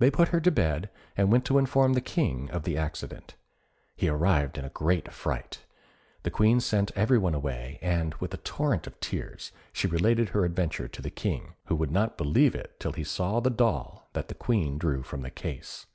They 0.00 0.10
put 0.10 0.30
her 0.30 0.40
to 0.40 0.50
bed, 0.50 0.90
and 1.16 1.30
went 1.30 1.44
to 1.44 1.56
inform 1.58 1.92
the 1.92 2.00
King 2.00 2.50
of 2.50 2.64
the 2.64 2.76
accident. 2.76 3.36
He 3.94 4.08
arrived 4.08 4.58
in 4.58 4.64
a 4.64 4.70
great 4.70 5.12
fright. 5.12 5.64
The 6.24 6.32
Queen 6.32 6.58
sent 6.58 6.90
every 6.96 7.16
one 7.18 7.32
away, 7.32 7.78
and, 7.80 8.12
with 8.14 8.34
a 8.34 8.38
torrent 8.38 8.88
of 8.88 8.98
tears, 8.98 9.52
she 9.72 9.86
related 9.86 10.30
her 10.30 10.44
adventure 10.44 10.88
to 10.88 11.00
the 11.00 11.10
King, 11.10 11.54
who 11.66 11.76
would 11.76 11.92
not 11.92 12.18
believe 12.18 12.56
it 12.56 12.80
till 12.80 12.94
he 12.94 13.04
saw 13.04 13.38
the 13.38 13.50
doll 13.50 14.08
that 14.14 14.26
the 14.26 14.34
Queen 14.34 14.78
drew 14.78 15.04
from 15.04 15.22
the 15.22 15.30
case. 15.30 15.86